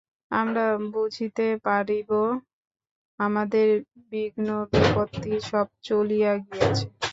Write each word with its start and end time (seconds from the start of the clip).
আমরা 0.31 0.65
বুঝিতে 0.93 1.47
পারিব, 1.65 2.09
আমাদের 3.19 3.67
বিঘ্নবিপত্তি 4.11 5.33
সব 5.49 5.67
চলিয়া 5.87 6.31
গিয়াছে। 6.43 6.85